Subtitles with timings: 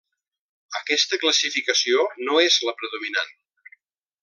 [0.79, 3.33] Aquesta classificació no és la predominant.